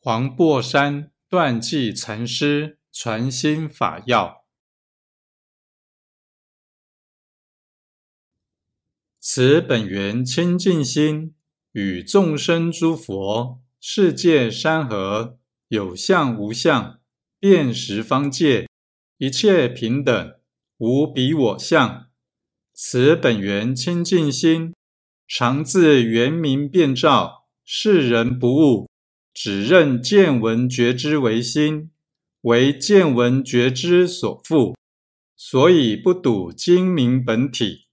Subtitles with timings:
[0.00, 4.44] 黄檗山断际禅师传心法要：
[9.18, 11.34] 此本源清净心，
[11.72, 17.00] 与众生诸佛、世界山河有相无相，
[17.40, 18.68] 遍十方界，
[19.16, 20.40] 一切平等，
[20.76, 22.08] 无比我相。
[22.72, 24.72] 此本源清净心，
[25.26, 28.87] 常自圆明遍照，世人不悟。
[29.40, 31.92] 只认见闻觉知为心，
[32.40, 34.74] 为见闻觉知所缚，
[35.36, 37.87] 所以不睹精明本体。